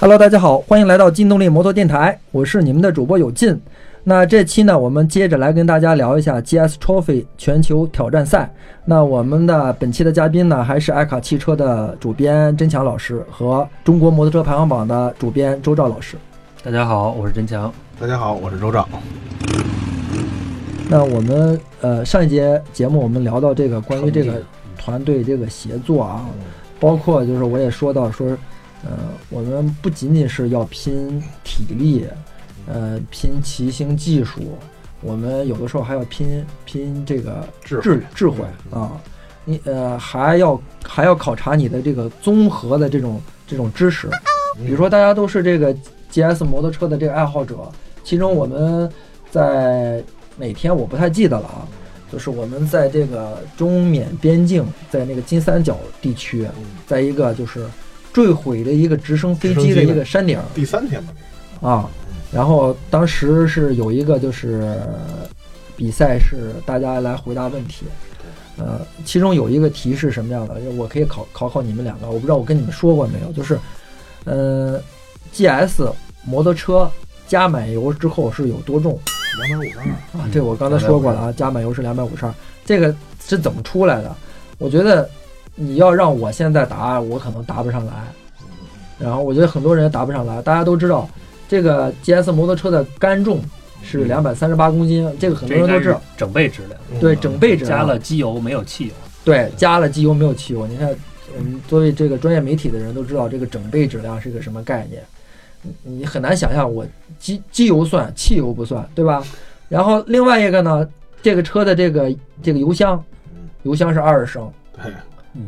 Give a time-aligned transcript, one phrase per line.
[0.00, 3.58] Hello，大家好，欢迎来到劲动力摩托电台，我是你们的主播有劲。
[4.02, 8.52] 那这期呢，我们接着来跟大家聊一下 GS Trophy 全球挑战赛。
[8.84, 16.16] 那我们的本期的嘉宾呢，还是爱卡汽车的主编甄强老师和中国摩托车排行榜的主编周兆老师。
[16.62, 17.72] 大家好，我是甄强。
[17.98, 18.86] 大家好，我是周兆。
[20.90, 24.42] 那我们呃上一节节目我们聊到这个关于这个
[24.76, 26.26] 团队这个协作啊，
[26.78, 28.36] 包括就是我也说到说，
[28.84, 28.98] 呃，
[29.30, 32.06] 我们不仅仅是要拼体力，
[32.66, 34.58] 呃，拼骑行技术，
[35.00, 38.38] 我们有的时候还要拼拼这个智智智慧
[38.70, 38.92] 啊，
[39.44, 44.08] 你呃还要还要考察你的这个综合的这种这种知识，
[44.64, 45.74] 比如说大家都是这个
[46.12, 47.56] GS 摩托车的这个爱好者，
[48.02, 48.90] 其中我们
[49.30, 50.02] 在
[50.36, 51.66] 哪天我不太记得了啊，
[52.12, 56.46] 就是我们在这个中缅边境，在那个金三角地区，
[56.86, 57.66] 在一个就是
[58.14, 61.12] 坠毁的一个直升飞机的一个山顶第三天吧，
[61.68, 61.90] 啊，
[62.32, 64.78] 然后当时是有一个就是
[65.76, 67.84] 比赛是大家来回答问题，
[68.56, 70.54] 呃，其中有一个题是什么样的？
[70.76, 73.58] 我可以考考考你们两个，我不知道我跟你们说过没有，就是，
[74.24, 74.80] 呃
[75.34, 75.92] ，GS
[76.24, 76.88] 摩托车
[77.26, 78.96] 加满油之后是有多重？
[79.48, 80.20] 两百五十二。
[80.20, 82.32] 啊，这我刚才说过了啊，加满油是两百五十二，
[82.64, 82.94] 这个
[83.26, 84.14] 是怎么出来的？
[84.58, 85.10] 我觉得
[85.54, 87.92] 你要让我现在答，我可能答不上来。
[88.98, 90.40] 然后我觉得很多人答不上来。
[90.42, 91.08] 大家都知道，
[91.48, 93.40] 这个 GS 摩托车的干重
[93.82, 96.00] 是两百三十八公斤，这个很多人都知道。
[96.16, 98.92] 整备质量，对，整备质量加了机油没有汽油。
[99.24, 100.66] 对，加了机油没有汽油。
[100.66, 100.88] 你看，
[101.36, 105.02] 我们作为这个专业媒体的人都知道，这个整备质量是个什么概念。
[105.62, 106.86] 你你很难想象，我
[107.18, 109.24] 机机油算，汽油不算，对吧？
[109.68, 110.86] 然后另外一个呢，
[111.22, 113.02] 这个车的这个这个油箱，
[113.62, 114.52] 油箱是二十升，
[114.82, 114.92] 对，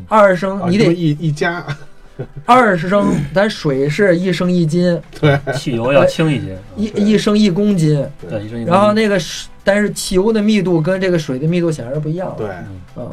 [0.08, 1.64] 二十升你得啊一一加，
[2.44, 8.04] 二十升，咱水是一升一斤，对，汽油要轻一些，一一升一公斤。
[8.28, 8.42] 对。
[8.44, 8.66] 一升一公斤。
[8.66, 12.46] 然后那个水，但是汽油的密度跟这个水的密度显然是不一样的。
[12.46, 12.54] 对，
[12.96, 13.10] 嗯，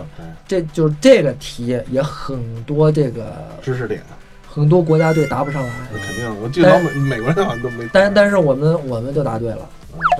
[0.47, 4.01] 这就是这个题也很多这个知识点，
[4.47, 6.41] 很多国家队答不上来，那肯定。
[6.41, 7.88] 我记得老美美国人好像都没。
[7.91, 9.69] 但但是我们我们就答对了。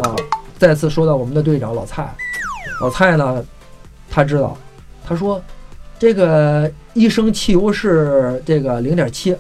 [0.04, 0.16] 啊！
[0.60, 2.08] 再次说到我们的队长老蔡，
[2.80, 3.44] 老蔡呢，
[4.10, 4.56] 他知道，
[5.06, 5.42] 他说
[6.04, 9.34] 这个一升汽油是这个零点七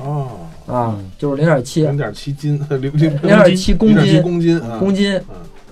[0.00, 0.28] 哦，
[0.64, 4.22] 啊嗯，就是零点七零点七斤， 零零零点七公零点七斤。
[4.22, 5.20] 公斤啊，公斤。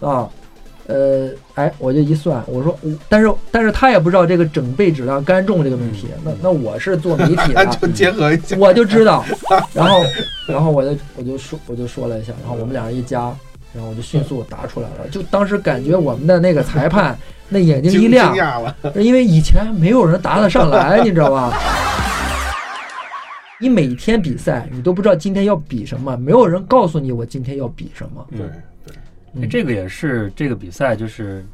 [0.00, 0.10] 嗯。
[0.10, 0.28] 啊。
[0.88, 2.76] 呃，哎，我就一算，我说，
[3.08, 6.08] 但是但是他也不知道这个整备质量干重这个问题。
[6.24, 9.24] 那那我是做媒体的， 就结合一下，我就知道，
[9.72, 10.02] 然后，
[10.44, 13.32] 然后我就我就说我就说了一下，然后我们俩人一加，
[13.74, 17.16] 然后我就迅速答出来了，就当时感觉我们的那个裁判
[17.48, 18.34] 那眼睛一亮
[18.96, 21.52] 因为以前没有人答得上来，你知道吧？
[23.60, 28.26] 你每天比赛，你都不知道今天要比什么，没有人告诉你我今天要比什么。
[28.30, 28.94] 对嗯，对，
[29.34, 31.44] 嗯这个也是这个比赛就是，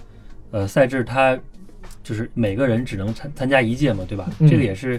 [0.51, 1.39] 呃，赛制它
[2.03, 4.31] 就是每个人只能参参加一届嘛，对吧？
[4.39, 4.99] 嗯这个也是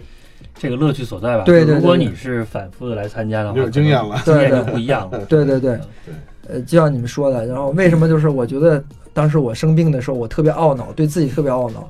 [0.54, 1.44] 这个乐趣所在吧。
[1.46, 5.26] 对对对对如果你是反复的来参加的话，有经验了经验就不一样了。
[5.26, 6.14] 对对对嗯，
[6.50, 8.84] 呃，就像你们说的，然后为什么就是我觉得
[9.14, 11.88] 当时我生病的时候，我特别懊恼，对自己特别懊恼，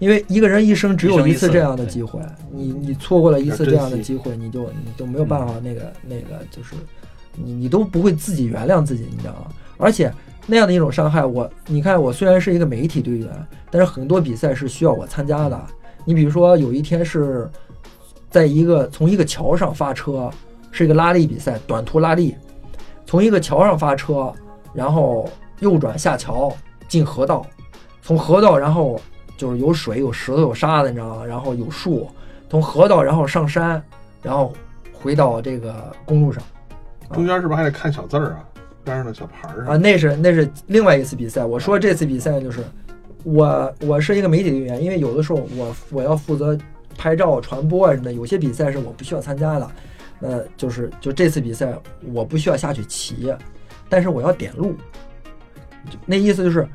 [0.00, 6.74] 因为一个人一生只有一次这样的机会，你你错过了一次这样的机会，你就你就没有办法那个那个就是
[7.36, 9.52] 你你都不会自己原谅自己，你知道吗？
[9.78, 10.12] 而且
[10.46, 13.28] 那样的一种伤害，我你看我虽然是一个媒体队员，
[13.70, 15.60] 但是很多比赛是需要我参加的。
[16.04, 17.48] 你比如说有一天是
[18.28, 20.28] 在一个从一个桥上发车，
[20.72, 22.34] 是一个拉力比赛，短途拉力。
[23.10, 24.32] 从一个桥上发车，
[24.72, 25.28] 然后
[25.58, 26.56] 右转下桥
[26.86, 27.44] 进河道，
[28.02, 29.00] 从河道然后
[29.36, 31.24] 就是有水、有石头、有沙子，你知道吗？
[31.26, 32.08] 然后有树，
[32.48, 33.82] 从河道然后上山，
[34.22, 34.52] 然后
[34.92, 36.40] 回到这个公路上
[37.12, 38.44] 中间是不是还得看小字儿啊？
[38.84, 41.44] 边上的小牌儿啊，那是那是另外一次比赛。
[41.44, 42.62] 我说这次比赛就是
[43.24, 46.56] 我我是一个媒体队员，因为有的时候我我要负责
[46.96, 49.68] 拍照、传播啊什么的，有些比赛是我不需要参加的。
[50.20, 51.74] 呃，就是就这次比赛
[52.12, 53.34] 我不需要下去骑，
[53.88, 54.74] 但是我要点路。
[55.90, 56.68] 就那意思就是，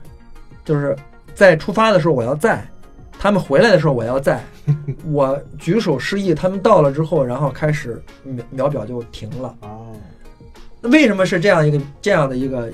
[0.64, 0.96] 就是
[1.34, 2.68] 在出发的时候我要在，
[3.20, 4.44] 他们回来的时候我要在，
[5.06, 9.56] 我举手示意，他们到了之后，然后开始秒秒表就停了。
[9.62, 9.94] 哦，
[10.82, 12.72] 那为什么是这样一个这样的一个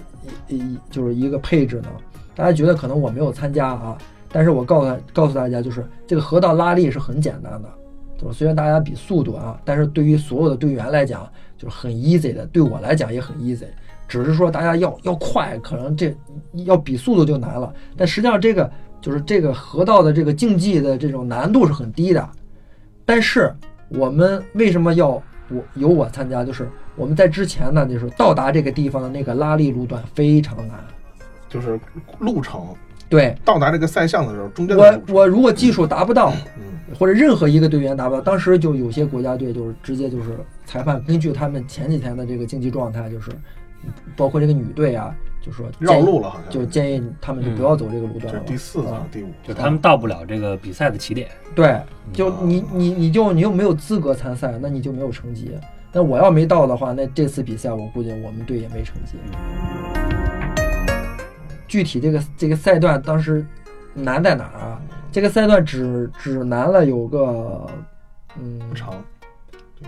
[0.47, 1.89] 一一就是一个配置呢？
[2.33, 3.97] 大家觉得可能我没有参加啊，
[4.31, 7.69] 但是我告诉告诉大家，就是这个河道拉力是很简单的，
[8.21, 11.27] 就是虽然大家比速度啊，但是对于所有的队员来讲
[11.57, 13.65] 就是很 easy 的，对我来讲也很 easy。
[14.07, 16.15] 只是说大家要要快，可能这
[16.65, 17.73] 要比速度就难了。
[17.97, 18.69] 但实际上这个
[19.01, 22.29] 就是这个河道的这个竞技的这种难度是很低的。
[23.05, 23.51] 但是
[23.89, 25.09] 我们为什么要
[25.49, 30.77] 我由我参加，就是我们在之前呢，就是到达这个地方的那个拉力路段非常难。
[31.49, 31.79] 就是
[32.19, 32.67] 路程
[33.11, 36.63] 对到达这个赛项的时候，中间我我如果技术达不到，嗯
[36.97, 43.31] 或者任何一个队员达不到，当时就有些国家队就是直接就是裁判根据他们前几天的这个竞技状态，就是
[44.15, 48.41] 包括这个女队啊，就说绕路了好像就建议他们就不要走这个路段了。
[48.45, 51.29] 第四啊第五就他们到不了这个比赛的起点。
[51.55, 51.79] 对，
[52.11, 55.51] 就啊你你你就你又没有资格参赛，那你就没有成绩。
[55.93, 59.15] 那我要没到的话，那这次比赛我估计我们队也没成绩。
[61.71, 63.45] 具体这个这个赛段当时
[63.93, 64.81] 难在哪儿啊？
[65.09, 67.65] 这个赛段只只难了有个
[68.37, 68.93] 嗯不长，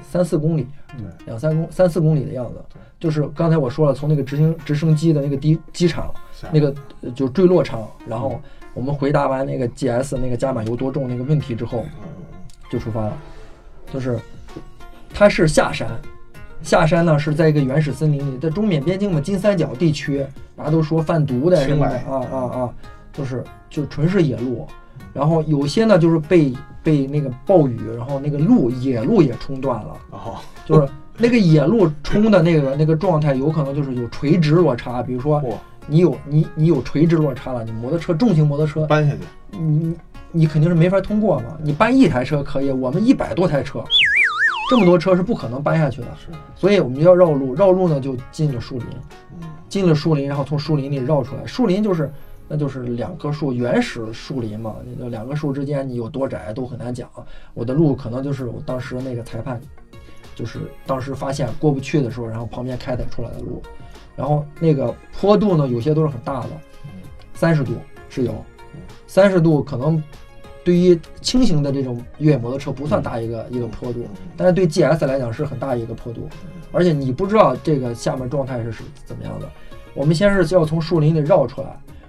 [0.02, 0.66] 三四公里，
[0.98, 2.64] 对两三公三四公里的样子。
[3.02, 6.10] 就是刚才我说了，从那个直升直升机的那个低机场
[6.54, 8.42] 那个呃就坠落场，然后
[8.74, 12.10] 我们回答完那个 GS 那个加满油多重那个问题之后，嗯
[12.72, 13.18] 就出发了。
[13.92, 14.18] 就是
[15.14, 15.90] 它是下山，
[16.62, 22.74] 下山呢是在一个原始森林里，在中缅边境嘛金三角地区，大家都说贩毒的什么的啊啊啊，
[23.12, 24.68] 就是就纯是野路。
[25.12, 29.96] 然后有些呢就是被被那个暴雨，然后那个路野路也冲断了。
[30.66, 35.44] 就是那个野路冲的那个那个状态，有可能就是有垂直落差，比如说
[35.88, 39.20] 你有你你有垂直落差了，你摩托车重型摩托车，搬下去，
[39.60, 39.96] 你
[40.32, 41.58] 你肯定是没法通过嘛。
[41.62, 43.84] 你搬一台车可以，我们一百多台车，
[44.74, 46.36] 这么多车是不可能搬下去的，是。
[46.56, 48.88] 所以我们要绕路，绕路呢就进了树林，
[49.40, 49.48] 嗯。
[49.70, 51.46] 进了树林，然后从树林里绕出来。
[51.46, 52.12] 树林就是
[52.48, 57.08] 那就是两棵树，原始树林嘛，那两棵树之间你有多窄都很难讲。
[57.54, 59.62] 我的路可能就是我当时那个裁判，
[60.34, 63.62] 就是当时发现过不去的时候，然后旁边开采出来的路。
[64.16, 66.50] 然后那个坡度呢，有些都是很大的，
[67.36, 67.74] 三十度
[68.10, 68.44] 是有，
[69.06, 70.04] 三十度可能
[70.64, 74.08] 对于轻型的这种越野摩托车不算大一个一个坡度，
[74.38, 76.28] 但是对 GS 来讲是很大一个坡度，
[76.72, 79.50] 而且你不知道这个下面状态是是怎么样的。
[79.94, 81.68] 我们先是要从树林里绕出来，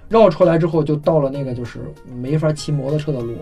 [0.09, 1.79] 绕出来之后就到了那个就是
[2.19, 3.35] 没法骑摩托车的路，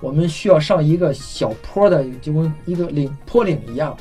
[0.00, 3.96] 我们需要上一个小坡的，就跟一个岭坡岭一样，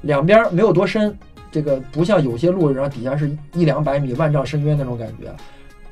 [0.00, 1.16] 两边没有多深，
[1.52, 5.32] 这个不像有些路，然后底下是一两百米万丈深渊那种感觉，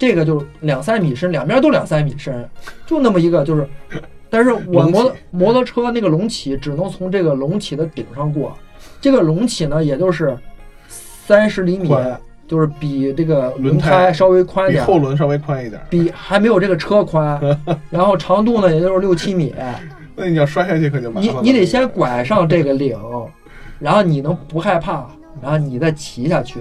[0.01, 2.49] 这个就两三米深，两边都两三米深，
[2.87, 3.69] 就那么一个就是，
[4.31, 8.57] 但是我摩托摩托车那个隆起只能从这个隆起的顶上过，
[8.99, 10.35] 这个隆起呢也就是
[10.89, 11.95] 三十厘米，
[12.49, 17.39] 就是比这个轮轮胎胎稍微宽点儿，后轮稍微宽一点，比还没有这个车宽，
[17.91, 19.55] 然后长度呢也就是六七米，
[20.17, 21.43] 那你要摔下去可就麻烦了。
[21.43, 22.99] 你得先拐上这个岭，
[23.79, 25.07] 然后你能不害怕，
[25.43, 26.61] 然后你再骑下去。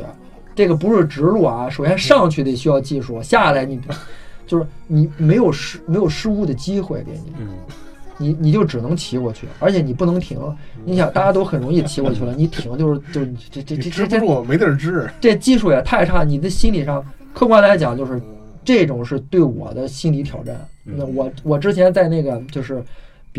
[0.60, 3.80] 这个不是直路啊，首先上去得需要技术，下来你
[4.46, 7.48] 就是你没有失没有失误的机会给你，嗯，
[8.18, 10.38] 你你就只能骑过去，而且你不能停。
[10.84, 15.10] 你想大家都很容易骑过去了，你停就是就是这这你这这这支不住，没地儿支。
[15.22, 17.02] 这技术也太差，你的心理上，
[17.34, 18.22] 客观来讲，就是
[18.66, 20.60] 这种是对我的心理挑战。
[20.84, 22.84] 那我我之前在那个就是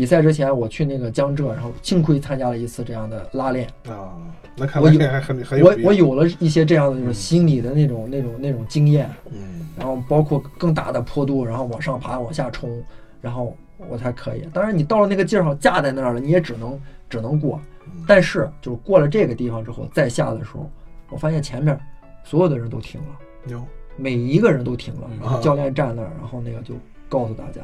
[0.01, 4.17] 比赛之前，我去那个江浙，然后幸亏参加了一次这样的拉练，啊，
[4.57, 12.83] 那看来还很很有我我有了一些这样的就是心理的那种那种那种经验，嗯然后包括更大的坡度，然后往上爬往下冲，
[13.21, 14.41] 然后我才可以。
[14.51, 17.61] 当然你到了那个劲儿上架在那儿了，你也只能只能过。
[18.07, 20.67] 但是就是过了这个地方之后，再下的时候，
[21.11, 21.79] 我发现前面
[22.23, 23.19] 所有的人都停了。
[23.45, 23.63] 有
[23.97, 26.73] 每一个人都停了，嗯然后教练站那儿，然后那个就
[27.07, 27.61] 告诉大家，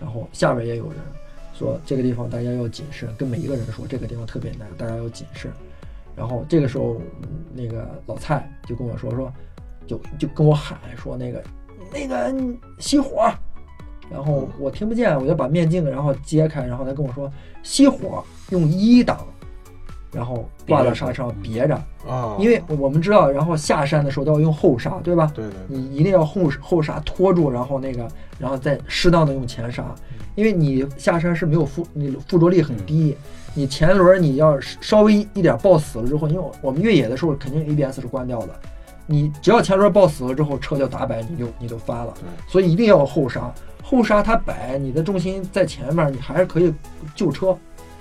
[0.00, 0.96] 然后下边也有人
[1.58, 5.50] 说这个地方大家要谨慎，跟每一个人说这个地方特别难，大家要谨慎。
[6.14, 9.32] 然后这个时候，嗯那个老蔡就跟我说说，
[9.86, 11.42] 就就跟我喊说那个
[11.92, 12.32] 那个
[12.78, 13.30] 熄火，
[14.10, 17.30] 然后我听不见，我就把面镜然后揭开，然后他跟我说
[17.62, 19.26] 熄火用一档，
[20.12, 21.74] 然后挂到刹车上别着，
[22.08, 25.30] 啊，因为我们知道，然后下山的时候都要用后刹，对吧？
[25.34, 28.08] 对对对你一定要后后刹拖住，然后那个，
[28.38, 29.94] 然后再适当的用前刹，
[30.36, 33.16] 因为你下山是没有附，你附着力很低，
[33.54, 38.54] 你前轮你要是稍微一点抱死了之后，因为我们越野的时候肯定 ABS 是关掉的，
[39.06, 42.52] 你只要前轮抱死了之后，车就打摆，你就你就翻了，对。
[42.52, 43.52] 所以一定要后刹，
[43.82, 46.72] 后刹它摆，你的重心在前面，你还是可以
[47.14, 47.56] 救车，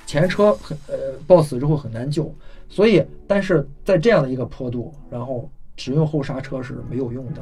[0.06, 2.34] 前车很呃抱死之后很难救，
[2.68, 7.42] 所以但是在这样的一个坡度，然后只用后刹车是没有用的，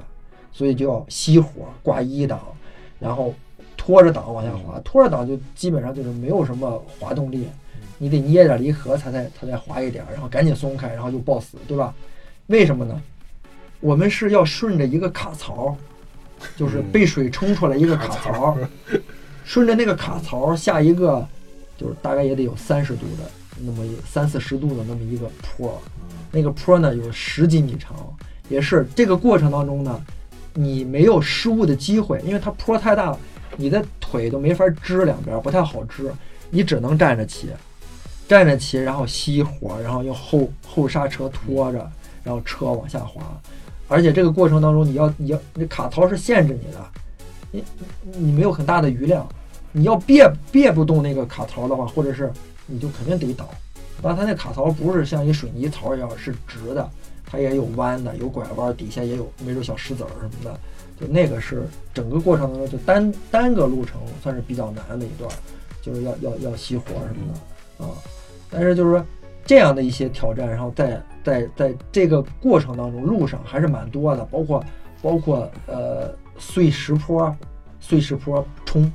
[0.51, 2.39] 所以就要熄火挂一档，
[2.99, 3.33] 然后
[3.85, 7.49] 拖着档往下滑，拖着档就基本上就是没有什么滑动力，
[7.97, 11.93] 你得捏着离合它才它才再滑一点，然后赶紧松开，然后就抱死，对吧？
[12.47, 13.01] 为什么呢？
[13.81, 15.75] 我们是要顺着一个卡槽，
[16.55, 18.57] 就是被水冲出来一个卡槽，
[19.43, 21.27] 顺着那个卡槽下一个，
[21.77, 25.77] 就是大概也得有三十度的那么三四十度的那么一个坡，
[26.31, 27.93] 那个坡呢有十几米长，
[28.47, 30.01] 也是这个过程当中呢，
[30.53, 33.19] 你没有失误的机会，因为它坡太大了，
[33.55, 36.11] 你的腿都没法支两边，不太好支，
[36.49, 37.49] 你只能站着骑，
[38.27, 41.91] 站着骑，然后熄火，然后用后后刹车拖着，
[42.23, 43.21] 然后车往下滑，
[43.87, 46.85] 而且这个过程当中你要你要那卡槽是限制你的，
[47.51, 47.63] 你
[48.17, 49.27] 你没有很大的余量，
[49.71, 52.31] 你要别别不动那个卡槽的话，或者是
[52.65, 53.49] 你就肯定得倒。
[54.01, 56.89] 但它那卡槽不是像一水泥槽一样是直的，
[57.25, 60.59] 它也有弯的，有拐弯，底下也有没准小石子儿什么的。
[61.03, 65.29] 就那个是整个过程当中就单单个路程算是比较难的一段，
[65.81, 67.91] 就是要要要熄火什么的啊。
[68.49, 69.05] 但是就是说
[69.45, 74.63] 这样的一些挑战，然后在在在这个过程当中，路上还是蛮多的，包括
[75.01, 77.35] 包括呃碎石坡、
[77.81, 78.89] 碎石坡冲，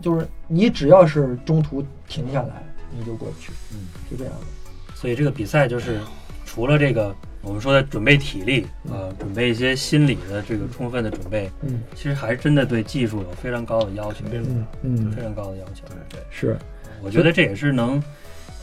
[0.00, 2.62] 就是你只要是中途停下来。
[2.98, 4.46] 你就过不去，嗯，就这样的。
[4.94, 6.00] 所以这个比赛就是
[6.46, 7.14] 除了这个
[7.46, 15.84] 我们说的准备体力，呃，准备一些心理的这个充分的准备，嗯，其实还是真的对技术有非常高的要求，嗯嗯，非常高的要求。
[15.86, 16.58] 对对，是，
[17.00, 18.02] 我觉得这也是能，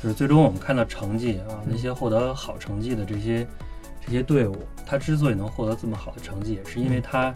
[0.03, 3.47] 就是最终我们看到成绩啊，那些获得好成绩的这些
[4.05, 7.33] 这些队伍，他之所以能获得这么好的成绩，也是因为他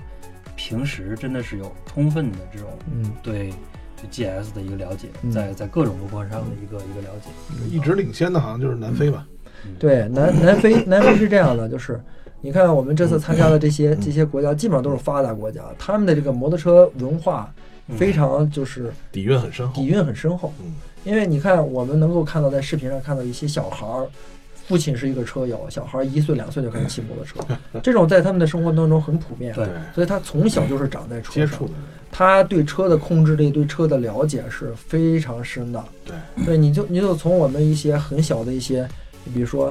[0.58, 3.10] 平时真的是有充分的这种嗯。
[3.24, 3.54] 对。
[4.00, 7.32] 对 GS 的一个了解，在在各种路况上的一个一个了解，
[7.68, 9.25] 一直领先的好像就是南非吧？
[9.79, 11.99] 对，南南非 南非是这样的，就是
[12.41, 17.53] 你看我们这次参加的这些这些国家，基本上都是发达国家，他们的这个摩托车文化
[17.97, 20.53] 非常就是底蕴很深厚，底蕴很深厚。
[20.61, 20.73] 嗯，
[21.03, 24.07] 因为你看我们能够看到在视频上看到一些小孩儿，
[24.67, 27.39] 父亲是一个车友，小孩一岁两岁就开始骑摩托车，
[27.81, 29.53] 这种在他们的生活当中很普遍。
[29.53, 31.69] 对，所以他从小就是长在车上，接触。
[32.09, 35.83] 他对车的控制力、对车的了解是非常深的。
[36.05, 38.87] 对，对，你就你就从我们一些很小的一些，
[39.27, 39.65] 你比如说，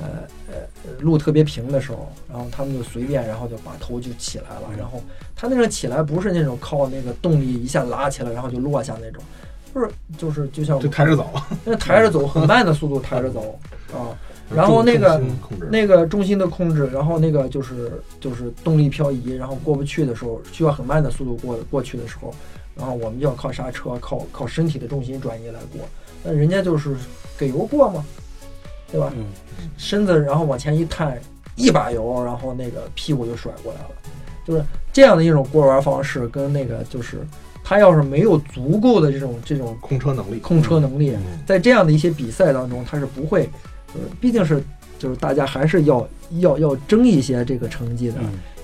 [0.00, 0.06] 呃
[0.48, 4.70] 呃，路特别平的时候，然后他们就随便，然后就把头就起来了。
[4.78, 5.02] 然后
[5.34, 9.22] 他那个起来不是那种靠那个动力一下拉起来，然后就落下那种，
[9.72, 11.28] 不是就是就像就抬着走，
[11.64, 13.58] 那抬着走，很慢的速度抬着走
[13.92, 14.16] 啊。
[14.54, 15.22] 然后那个
[15.70, 22.34] 那个重心的控制，然后那个就是就是动力漂移，然后过不去的时候，需要很慢的速度过过去的时候，
[22.74, 25.80] 然后我们就要靠刹车，靠靠身体的重心转移来过。
[26.22, 26.94] 那人家就是
[27.38, 28.04] 给油过嘛，
[28.92, 29.12] 对吧？
[29.16, 29.24] 嗯。
[29.76, 31.18] 身子然后往前一探，
[31.56, 33.88] 一把油，然后那个屁股就甩过来了。
[34.46, 37.26] 就是这样的一种过弯方式，跟那个就是
[37.64, 43.48] 他要是没有足够的这种这种控车能力，控车能力，在这样的一些比赛当中，他是不会。
[43.94, 44.62] 就是毕竟是，
[44.98, 46.08] 就是大家还是要
[46.38, 48.14] 要要争一些这个成绩的，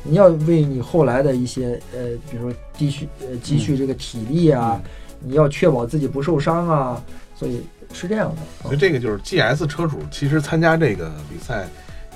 [0.03, 4.81] 你要为你后来的一些呃，比如说积蓄呃积蓄这个体力啊，
[5.21, 7.03] 你要确保自己不受伤啊，
[7.37, 7.61] 所以
[7.93, 8.43] 是这样的。
[8.63, 11.67] 所以这个就是 G S 车主其实参加这个比赛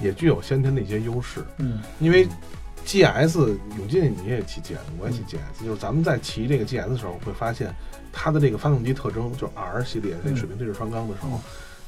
[0.00, 2.28] 也具有先天的一些优势，嗯，因为
[2.84, 7.74] G S 永进你也骑 G S，我也骑 G S，就是咱们在骑这个 G S 的时候会发现
[8.12, 11.40] 它的这个发动机特征，就是 R 系列这水平对置双缸的时候。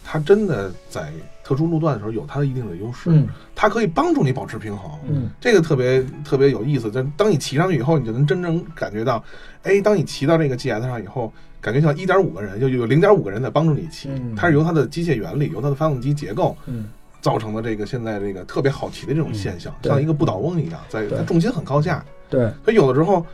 [0.07, 1.11] 它真的在
[1.43, 6.91] 特殊路段的时候有它的一定的优势，嗯，它可以帮助你保持平衡，嗯，这个特别特别有意思。
[6.95, 9.25] 但当你骑上去以后，你就能真正感觉到，
[9.63, 11.33] 哎，当你骑到这个 GS 上以后，
[11.65, 16.91] 感觉像一点五个人，就有零点五个人在帮助你骑，它是由它的机械原理，由它的发动机结构，嗯，
[17.23, 23.25] 造成的这个现在这个特别好骑的这种现象，像一个不倒翁一样，在它重心很高下，对，所以有的时候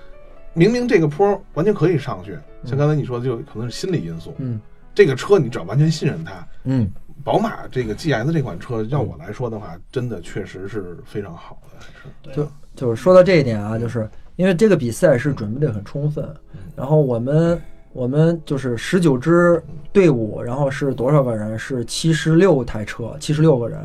[0.54, 4.60] 明明这个坡完全可以上去，像刚才你说的，就可能是心理因素，嗯，
[4.94, 6.88] 这个车你只要完全信任它，嗯。
[7.22, 12.32] 宝马这个 GS 这款车，要我来说的话，真的确实是非常好的。
[12.32, 16.26] 是，就就是说到这一点啊，就是因为这个比赛是准备的很充分，
[16.74, 17.60] 然后我们
[17.92, 21.58] 我们就是十九支队伍，然后是多少个人？
[21.58, 23.78] 是七十六台车，七十六个人，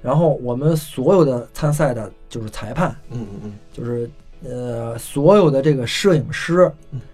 [0.00, 4.10] 然后我们所有的参赛的就是裁判，嗯嗯嗯，就是
[4.44, 6.70] 呃所有的这个摄影师、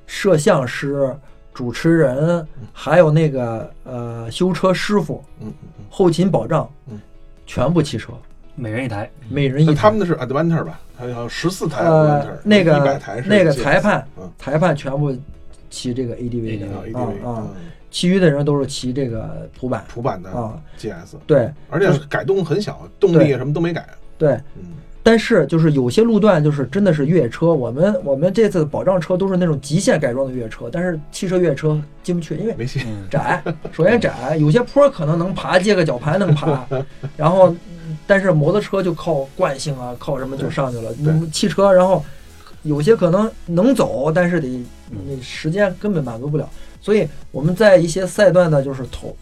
[0.07, 1.15] 摄像师。
[1.55, 5.53] 主持人还有那个呃修车师傅，嗯
[5.91, 7.01] 后勤保障，嗯，
[7.47, 8.13] 全部汽车，
[8.55, 9.75] 每人一台，每人一台。
[9.75, 10.79] 他们的是 Adventure 吧？
[10.97, 15.13] 还有十四台 Adventure，那个那个裁判，嗯，裁判全部
[15.71, 16.67] 骑这个 ADV 的
[16.99, 17.49] 啊啊，
[17.91, 20.61] 其余的人都是骑这个普版普版的啊。
[20.79, 24.75] GS，对，而且改动很小，动力什么都没改，对，嗯。
[25.01, 36.67] 但是就是有些路段就是真的是越野车，我们我们这次保障车都是那种极限改装的越野车，但是汽车越野车进不去，因为没戏，窄，首先窄，有些坡可能能爬，借个脚盘能爬，
[37.17, 37.55] 然后
[38.07, 40.93] 但是摩托车就靠惯性啊，靠什么就上去了。
[41.33, 42.05] 汽车然后
[42.63, 44.49] 有些可能能走，但是得
[45.07, 46.49] 那时间根本满足不了，
[46.81, 49.17] 所以我们在一些赛段的就是头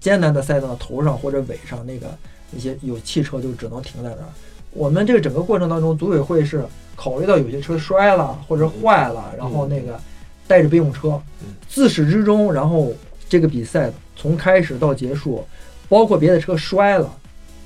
[0.00, 2.06] 艰难的赛道的头上或者尾上那个
[2.54, 4.28] 一些有汽车就只能停在那儿。
[4.72, 6.64] 我们这个整个过程当中，组委会是
[6.96, 9.98] 考虑到有些车摔了或者坏了，然后那个
[10.46, 11.20] 带着备用车，
[11.68, 12.92] 自始至终，然后
[13.28, 15.44] 这个比赛从开始到结束，
[15.88, 17.10] 包括别的车摔了。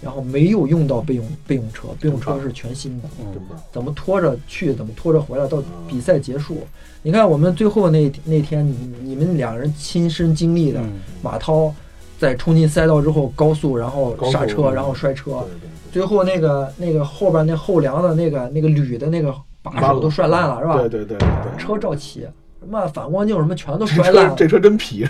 [0.01, 3.09] 然后没有用到备用备用车，备用车是全新的，
[3.73, 6.59] 怎么拖着去，怎么拖着回来，到比赛结束。
[7.03, 10.81] 你看我们最后那那天，你你们两人亲身经历的，
[11.23, 11.73] 马涛
[12.19, 15.47] 在冲进赛道之后高速，然后刹车，然后摔车，
[15.93, 20.79] 最后那个那个后边那后梁的那个那个铝的那个把手都摔烂了，是吧？
[20.79, 22.27] 对对对对，车照骑。
[22.67, 25.07] 什么反光镜什么全都摔烂了，这车真皮，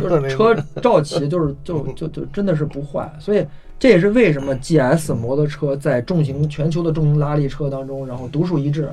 [0.00, 3.46] 就是车照骑就是就 就就真的是不坏，所以。
[3.78, 8.88] 这也是为什么 GS 摩托车在重型全球的重型拉力车当中，然后独树一帜，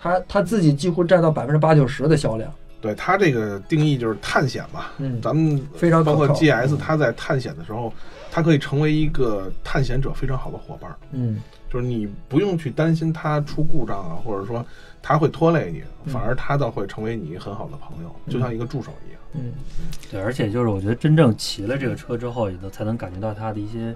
[0.00, 2.52] 它它自己几乎占到百分之八九十的销量。
[2.80, 7.92] 对它这个定义就是探险嘛，嗯，咱们非常包括 GS，它在探险的时候，
[8.32, 10.90] 它可以成为一个探险者非常好的伙伴。
[11.12, 11.38] 嗯，
[11.72, 14.66] 就是你不用去担心它出故障啊，或者说
[15.06, 19.20] 它会拖累你，反而它倒会成为你很好的朋友，就像一个助手一样。
[19.34, 19.52] 嗯，
[20.10, 23.94] 对，而且就是我觉得真正骑了这个车之后，也都才能感觉到它的一些。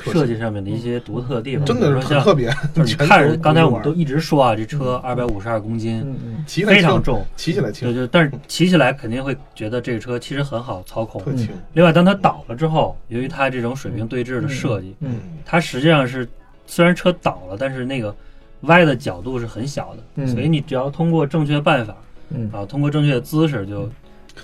[0.00, 2.48] 设计上面的一些独特的地方，真的是特别。
[2.72, 7.88] 就是你看，刚才我们都一直说啊，这车二百五十二公斤，非常重，骑起来轻。
[7.88, 11.36] 对对，但是骑起来肯定会觉得这个车其实很好操控。
[11.36, 11.48] 轻。
[11.72, 16.28] 另外，当它倒了之后，由于它这种水平对置的设计，嗯，它实际上是
[16.64, 18.14] 虽然车倒了，但是那个
[18.62, 21.96] 歪的角度是很小的，所以你只要通过正确办法，
[22.30, 23.88] 嗯啊，通过正确的姿势，就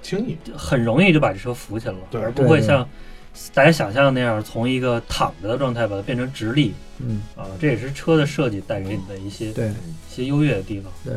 [0.03, 2.87] 轻易，很容易就把这车扶起来了，对，而不会像。
[3.53, 10.93] 大家想象那样，从一个躺着的状态把它变成直立，嗯啊，这也是车的设计带给你的一些对一些优越的地方。
[11.05, 11.15] 对，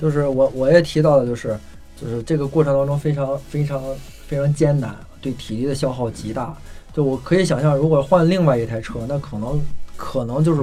[0.00, 1.56] 就是我我也提到的，就是
[1.96, 3.80] 就是这个过程当中非常非常
[4.26, 6.52] 非常艰难，对体力的消耗极大。
[6.92, 9.64] 就我可以想象，如果换另外一台车，那可能
[9.96, 10.62] 可能就是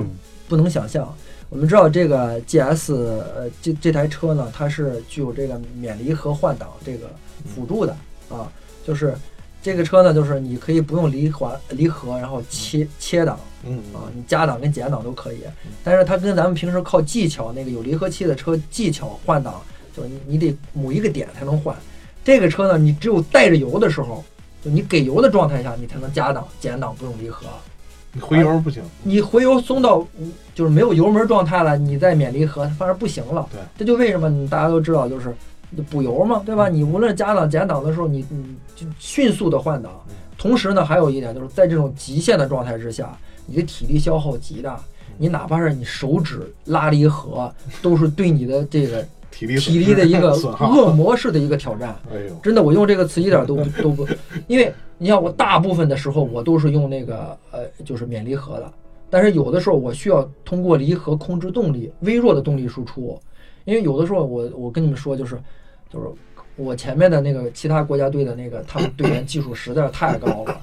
[0.49, 1.07] 不能想象。
[1.51, 7.07] 我们知道这个 GS 呃这这台车呢，它是具有这个免离合换挡这个
[7.45, 7.95] 辅助的
[8.29, 8.49] 啊，
[8.87, 9.13] 就是。
[9.63, 15.41] 这个车呢，就是你可以不用离环离合，然后切切档，嗯啊，你加档跟减档都可以。
[15.83, 19.61] 但是它跟咱们平时靠技巧那个有离合器的车技巧换挡，
[19.95, 21.75] 就你你得某一个点才能换。
[22.23, 24.23] 这个车呢，你只有带着油的时候，
[24.65, 27.45] 就你给油的状态下，你才能加档减档不用离合。
[28.13, 30.05] 你回油不行，你回油松到
[30.53, 33.47] 就是没有油门状态了，你再免离合，反而不行了。
[33.51, 35.33] 对，这就为什么大家都知道就是。
[35.89, 36.67] 补油嘛，对吧？
[36.67, 38.43] 你无论加档减档的时候，你你
[38.75, 39.89] 就迅速的换挡。
[40.37, 44.77] 同时呢，还有一点就是在这种极限的状态之下，你的体力消耗极大。
[45.17, 47.49] 你哪怕是你手指拉离合，
[47.81, 51.95] 都是对你的这个体力体力的一个恶魔式的一个挑战。
[52.11, 54.07] 哎呦，真的，我用这个词一点都都不，
[54.47, 58.71] 因为你像我大部分的时候我都是用那个呃，就是免离合的。
[59.09, 63.19] 但是有的时候我需要通过离合控制动力，微弱的动力输出。
[63.65, 65.39] 因为有的时候我我跟你们说就是。
[65.93, 66.07] 就是
[66.55, 70.61] 我前面的那个其他国家队的那个，他们队员技术实在是太高了。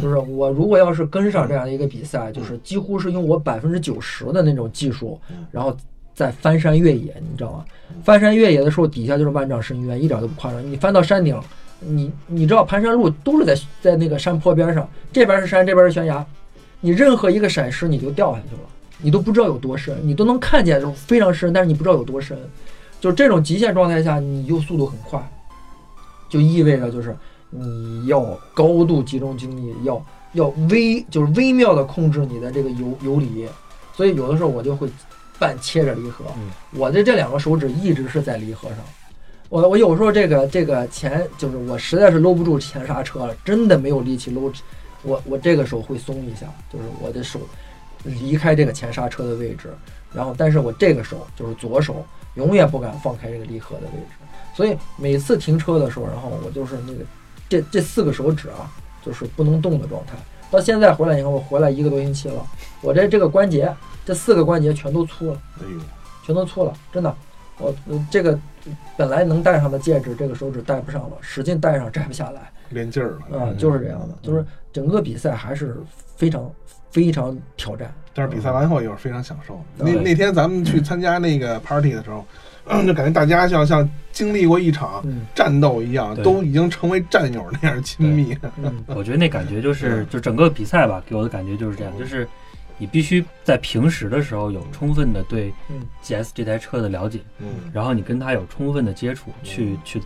[0.00, 5.76] 就是我如果要是跟上这样的一个比赛，就是几乎是用我百分之九十的那种技术，然后
[6.18, 7.64] 在翻山越野，你知道吗？
[8.02, 10.68] 翻山越野的时候，底下就是万丈深渊，一点都不夸张。
[10.68, 11.40] 你翻到山顶，
[11.78, 16.26] 你你知道盘山路都是在在那个山坡边上，这边是山，这边是悬崖，
[16.80, 18.62] 你任何一个闪失你就掉下去了，
[19.00, 22.36] 你都不知道有多深，你都能看见，就非常深，但是你不知道有多深。
[23.00, 25.24] 就这种极限状态下，你就速度很快，
[26.28, 27.16] 就意味着就是
[27.50, 33.46] 你要高度集中精力，要要微就是微妙的控制你的这个油油离，
[33.94, 34.88] 所以有的时候我就会
[35.38, 36.24] 半切着离合，
[36.72, 38.78] 我的这两个手指一直是在离合上。
[39.48, 44.52] 我我有时候这个这个前就是我实在是搂不住前刹车了，真的没有力气搂，
[45.02, 47.40] 我我这个手会松一下，就是我的手
[48.04, 49.72] 离开这个前刹车的位置，
[50.12, 52.04] 然后但是我这个手就是左手。
[52.34, 54.14] 永远不敢放开这个离合的位置，
[54.54, 57.00] 所以每次停车的时候，然后我就是那个
[57.48, 58.70] 这这四个手指啊，
[59.04, 60.12] 就是不能动的状态。
[60.50, 62.46] 到现在回来以后，我回来一个多星期了，
[62.80, 65.78] 我这这个关节，这四个关节全都粗了，哎呦，
[66.24, 67.14] 全都粗了，真的。
[67.60, 67.74] 我
[68.08, 68.38] 这个
[68.96, 75.76] 本来能戴上的戒指，这个手指戴不上了，使劲戴上摘不下来， 练劲儿了啊，就是这样的，就是整个比赛还是
[76.14, 76.48] 非常
[76.90, 77.92] 非常挑战。
[78.14, 79.60] 但是比赛完后也是非常享受。
[79.76, 82.24] 那那天咱们去参加那个 party 的时候，
[82.86, 85.04] 就感觉大家像像经历过一场
[85.34, 88.36] 战斗一样，都已经成为战友那样亲密。
[88.86, 92.28] 我觉得那感觉就是，就整个比赛吧，给我的感觉就是这样，就是
[92.76, 95.52] 你必须在平时的时候有充分的对
[96.04, 100.00] GS 这台车的了解，嗯，然后你跟他有充分的接触，去去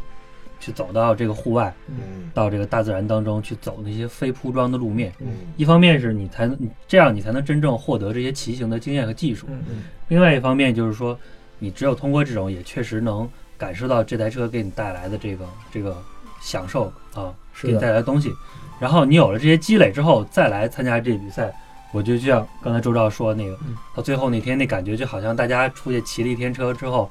[0.60, 5.12] 去走到这个户外，嗯到这个大自然当中去走那些非铺装的路面。
[5.20, 5.26] 嗯。
[5.56, 9.82] 一方面是你才能这样，你才能真正获得这些骑行的经验和技术；嗯嗯。
[10.08, 11.18] 另外一方面就是说，
[11.62, 15.96] 你只有通过这种，也确实能感受到这台车给你带来的这个这个
[16.40, 18.32] 享受啊，给你带来的东西。
[18.80, 21.54] 然后你有了这些积累之后，再来参加这比赛，
[21.92, 27.08] 我就像刚才周照说那个嗯，到最后那天那感觉就好像大家出去骑了一天车之后，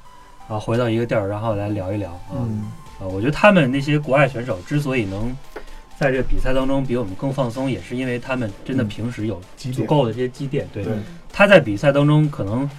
[0.49, 5.33] 啊，回到一个地儿，然后来聊一聊啊，嗯啊，我觉得他们那些国外选手之所以能
[5.97, 10.67] 在这个比赛当中比我们更放松，也是因为他们真的嗯平时有足够的这些积淀。
[10.73, 10.85] 对
[11.31, 12.69] 他在比赛当中可能，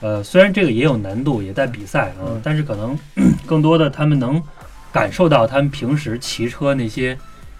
[0.00, 2.40] 呃，虽然这个也有难度，也在比赛啊，嗯。
[2.44, 2.98] 但是可能
[3.46, 4.42] 更多的他们能
[4.92, 7.16] 感受到他们平时骑车那些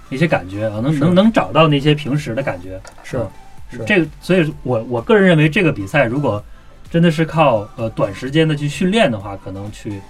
[0.09, 2.81] 那些感觉啊，能能能找到那些平时的感觉。
[3.03, 3.27] 是啊
[3.71, 3.85] 是。
[3.87, 6.43] 这个，所以我我个人认为这个比赛如果
[6.91, 10.01] 真的是靠呃短时间的去训练的话，可能去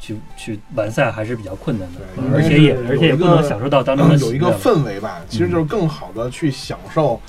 [0.00, 2.00] 去去完赛还是比较困难的，
[2.34, 7.20] 而且也而且也不能享受到当中的有一个氛围吧，其实就是更好的去享受，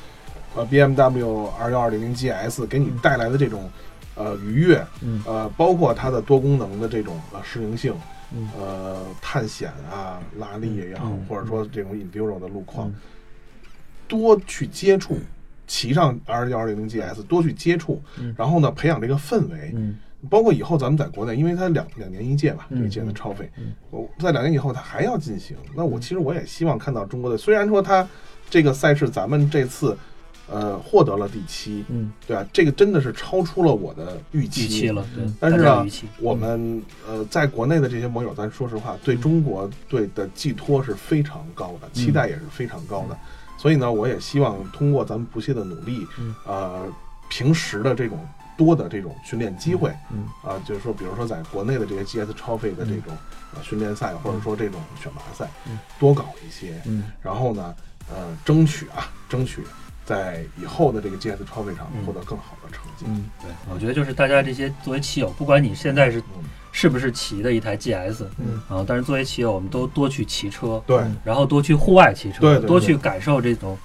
[0.56, 3.70] 呃，BMW 二幺二零零 GS 给你带来的这种
[4.16, 7.94] 呃愉悦，嗯呃，包括它的多功能的这种呃适应性，
[8.36, 12.96] 嗯呃，探险啊、拉力也好，嗯或者说这种 enduro 的路况，嗯
[14.08, 15.18] 多去接触，
[15.66, 19.98] 骑上 R 幺二零零 GS，多去接触，嗯然后呢，培养这个氛围，嗯
[20.30, 25.58] 包括以后咱们在国内，因为它两两年一届嘛，嗯这一届的超费嗯，我在两年以后它还要进行。
[25.76, 28.08] 那我其实我也希望看到中国的，虽然说它
[28.50, 29.98] 这个赛事咱们这次
[30.54, 32.46] 呃获得了第七，嗯对啊？
[32.54, 34.66] 这个真的是超出了我的预期。
[34.66, 35.86] 预期了，对，但是呢
[36.20, 43.18] 我们呃，在国内的这些网友，咱说实话，对中国队的寄托是非常高的，期待也是非常高的。
[43.58, 46.86] 所以呢，我也希望通过咱们不懈的努力，嗯呃，
[47.30, 48.20] 平时的这种
[48.56, 53.18] 多的这种训练机会，嗯啊、就是说，比如说在国内的这些 GS 超费的这种
[53.56, 56.80] 呃训练赛，或者说这种选拔赛嗯，多搞一些。
[56.86, 57.74] 嗯然后呢，
[58.14, 59.62] 呃，争取啊，争取
[60.06, 62.06] 在以后的这个 GS 超位上嗯。
[62.06, 63.06] 获得更好的成绩。
[63.08, 63.26] 嗯。
[63.42, 68.62] 对，我觉得就是大家这些作为骑友，不管你现在是嗯，是不是骑的一台 GS 嗯。
[68.68, 73.78] 啊，但是作为骑友，我们都多去骑车，对，嗯然后多去户外骑车，对多去感受这种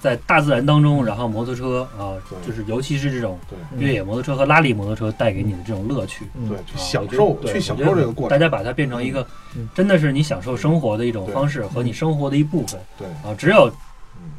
[0.00, 2.14] 在大自然当中，然后摩托车啊，
[2.46, 3.38] 就是尤其是这种
[3.78, 6.26] 越野摩托车和拉力摩托车带给你的这种乐趣。
[6.34, 6.48] 嗯。
[6.48, 8.38] 对，去啊享受，去享受这个过程。
[8.38, 12.80] 大家把它变成一个嗯，真的是你享受生活的一种方式和你生活的一部分。
[12.98, 13.34] 对，啊。
[13.36, 13.72] 只有嗯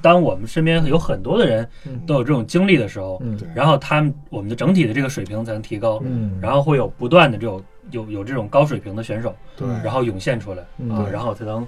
[0.02, 2.00] 当我们身边有很多的人嗯。
[2.06, 10.90] 都有这种经历的时候，嗯，然后他们我们的整体的这个水平才能提高，嗯，然后会有不断的这种有有这种高水平的选手，对，然后涌现出来嗯。
[10.92, 11.68] 啊，然后才能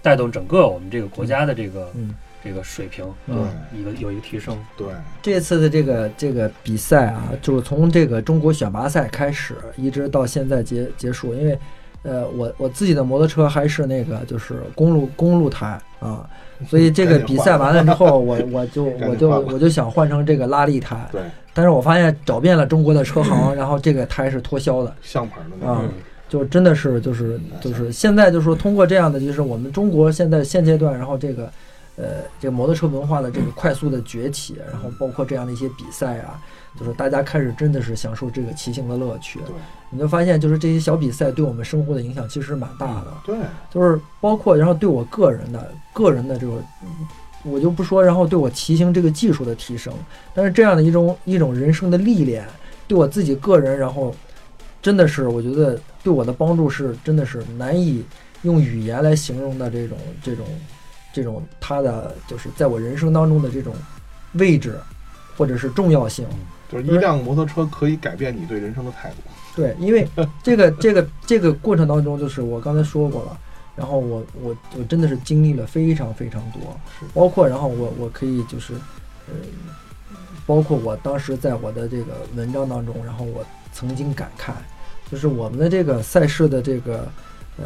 [0.00, 2.14] 带动整个我们这个国家的这个嗯。
[2.44, 4.58] 这个水平嗯啊，一个有一个提升。
[4.76, 4.88] 对，
[5.22, 11.32] 这次的这个这个比赛啊，就是从这个中国选拔赛开始，一直到现在结结束。
[11.36, 11.56] 因为，
[12.02, 16.28] 呃，我我自己的摩托车还是那个就是公路公路胎啊，
[16.68, 21.20] 所以这个比赛完了之后，我我就我就我就想换成这个拉力胎，对，
[21.52, 25.82] 但是我发现找遍了中国的车行，然后这个胎是脱销的，相牌的啊，
[26.28, 31.44] 就真的是就是就是现在就是说通过这样的就是我们中国现在现阶段，然后这个
[31.96, 32.04] 呃
[32.40, 36.40] 这个摩托车文化的这个快速的崛起，然后包括这样的一些比赛啊，
[36.78, 39.38] 就是大家开始真的是享受这个骑行的乐趣。
[39.40, 39.54] 对
[39.90, 43.36] 你就发现就是这些小比赛对我们生活的影响其实是蛮大的，对，
[43.70, 46.62] 就是包括然后对我个人的个人的这个。
[47.44, 49.92] 我就不说，然后对我骑行这个技术的提升，
[50.32, 52.46] 但是这样的一种一种人生的历练，
[52.86, 54.14] 对我自己个人，然后
[54.80, 58.04] 真的是我觉得对我的帮助是真的是难以
[58.42, 60.46] 用语言来形容的这种这种
[61.12, 63.74] 这种它的就是在我人生当中的这种
[64.34, 64.78] 位置
[65.36, 66.24] 或者是重要性。
[66.72, 69.16] 就是一辆摩托车可以改变你对人生的态度。
[69.54, 70.08] 对，因为
[70.42, 73.38] 这个这个这个过程当中，就是我刚才说过了，
[73.76, 78.72] 然后我我我真的是经历了非常非常多，是包括然后我我可以就是，
[79.28, 79.34] 呃，
[80.46, 84.52] 包括我当时在我的这个文章当中，然后我曾经感慨，
[85.10, 87.06] 就是我们的这个赛事的这个
[87.58, 87.64] 呃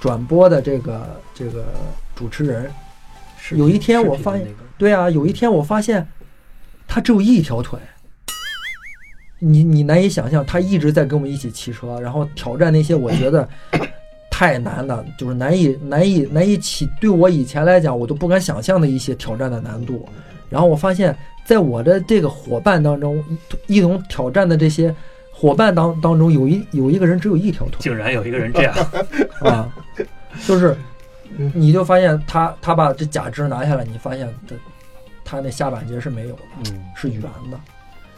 [0.00, 1.66] 转播的这个这个
[2.16, 2.72] 主持人，
[3.38, 6.08] 视频有一天我发现那个对啊，有一天我发现
[6.86, 7.78] 他只有一条腿。
[9.38, 13.48] 你你难以想象，他一直在跟我们一起骑车，然后挑战那些我觉得
[14.30, 20.08] 太难的，就是难以难以难以起，对我以前来讲我都不敢想象的一些挑战的难度。
[20.48, 23.22] 然后我发现，在我的这个伙伴当中，
[23.66, 24.94] 一一同挑战的这些
[25.30, 27.76] 伙伴当当中，有一有一个人只有一条腿。
[27.80, 28.74] 竟然有一个人这样，
[29.40, 29.68] 啊，
[30.46, 30.76] 就是
[31.52, 34.56] 你就发现他他把这假肢拿下来，你发现他
[35.24, 37.60] 他那下半截是没有的，嗯，是圆的，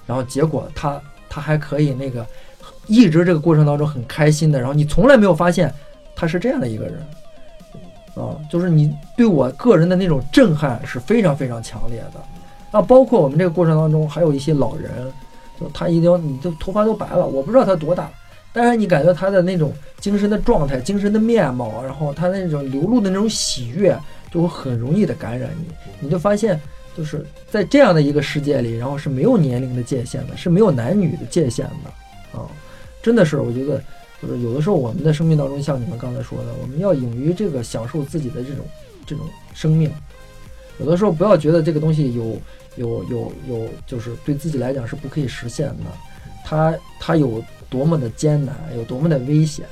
[0.06, 2.26] 然后结果他他还可以那个
[2.86, 5.72] 一直这个过程当中很开心的，然后你从来没有发现
[6.16, 7.06] 他是这样的一个人，
[8.14, 12.20] 啊，就是你对我个人的那种震撼是非常非常强烈的。
[12.72, 15.12] 啊，包括我们这个过程当中，还有一些老人，
[15.60, 18.08] 就他一定你的头发都白了，我不知道他多大，
[18.52, 23.98] 但是你感觉他的那种精神的状态、精神的面貌，然后他那种流露的那种喜悦，
[24.30, 25.66] 就会很容易的感染你。
[25.98, 26.60] 你就发现，
[27.00, 32.44] 就是在这样的一个世界里，然后是没有年龄的界限的，是没有男女的界限的啊！
[33.02, 33.82] 真的是，我觉得
[34.20, 38.66] 就是有的时候我们的生命当中，像你们刚才说的，我们要勇于这个享受自己的这种
[39.06, 39.90] 这种生命。
[40.78, 42.36] 有的时候不要觉得这个东西有。
[42.76, 45.84] 有有有，就是对自己来讲是不可以实现的，
[46.44, 49.66] 它它有多么的艰难，有多么的危险。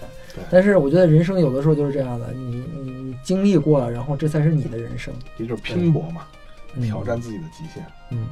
[0.51, 5.15] 但是我觉得人生有的时候就是这样的，你你你经历过了，然后这才是你的人生。
[5.39, 6.23] 也就是拼搏嘛，
[6.83, 7.85] 挑战自己的极限。
[8.11, 8.27] 嗯，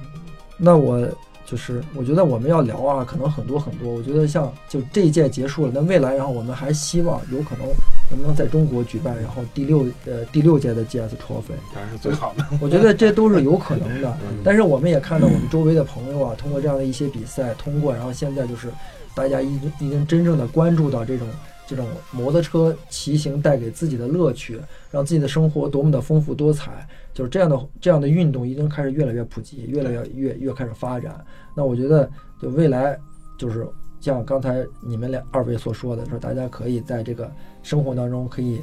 [0.56, 1.06] 那我。
[1.48, 3.88] 就是我觉得我们要聊啊，可能很多很多。
[3.88, 7.68] 我觉得像就这一届结束了，那未来，然后我们还希望有可能
[8.10, 12.44] 能不能在中国举办，然后第六呃第六届的 GS Trophy，当然是最好的。
[12.60, 14.18] 我觉得这都是有可能的。
[14.42, 18.68] 但是我们也看到我们周围的朋友啊，通过这样的一些比赛通过，然后现在就是
[19.14, 21.28] 大家已经已经真正的关注到这种。
[21.66, 31.24] 这种摩托车骑行带给自己的乐趣，让自己的生活多么的丰富多彩，就是这样的这样的运动已经开始越来越普及，越来越越越开始发展。
[31.54, 32.08] 那我觉得，
[32.40, 32.98] 就未来
[33.36, 33.66] 就是
[34.00, 37.30] 像刚才你们两二位所说的，说大家可以在这个
[37.62, 38.60] 生活当中可以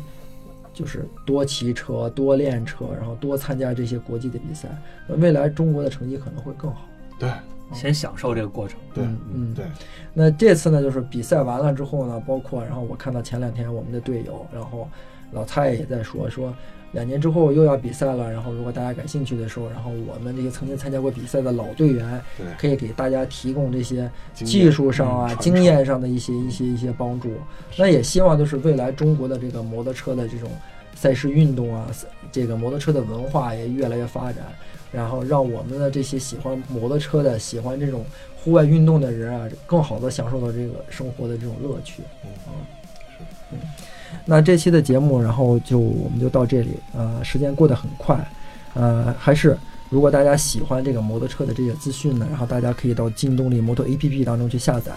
[0.74, 4.70] 就是多骑车、多练车，然后多参加这些国际的比赛，
[5.10, 6.88] 未来中国的成绩可能会更好。
[7.20, 7.30] 对。
[7.74, 9.66] 先享受这个过程，对，嗯，对。
[10.14, 14.88] 那这次呢，就是比赛完了之后呢，包括然后我看到前两天我们的队友，然后
[15.32, 16.54] 老蔡也在说，说
[16.92, 27.32] 两年之后又要比赛了，然后如果大家感兴趣的时候，然后我们这些曾经参加过比赛的老队员，对，可以给大家提供这些技术上啊、经验上的一些一些一些帮助。
[27.78, 30.48] 那也希望就是未来中国的这个摩托车的这种
[30.96, 31.88] 赛事运动啊，
[32.32, 34.44] 这个摩托车的文化也越来越发展。
[34.92, 38.06] 然后让我们的这些喜欢摩托车的、喜欢这种
[38.38, 42.04] 户外运动的人啊，更好的享受到这个生活的这种乐趣。
[42.24, 42.30] 嗯，
[43.18, 43.58] 是，嗯。
[44.24, 46.78] 那这期的节目，然后就我们就到这里。
[46.96, 48.16] 呃，时间过得很快。
[48.76, 49.58] 呃，还是
[49.90, 54.92] 如果大家喜欢这个摩托车的这些资讯呢，然后大家可以到劲动力摩托 APP 当中去下载。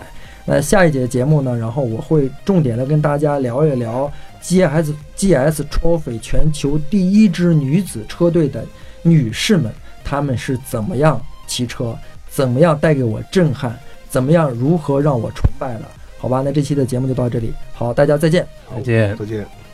[0.44, 8.64] 那下一节节目呢，然后我会重点的跟大家聊一聊 GS GS Trophy 全球第一支女子车队的
[9.02, 9.72] 女士们。
[10.04, 11.96] 她们是怎么样骑车，
[12.28, 13.76] 怎么样带给我震撼，
[14.08, 15.82] 怎么样如何让我崇拜的？
[16.18, 19.65] 好吧，那这期的节目就到这里，好，大家再见，再见，再见。